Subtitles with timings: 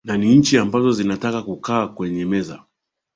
[0.03, 2.63] na ni nchi ambazo zinataka kukaa kwenye meza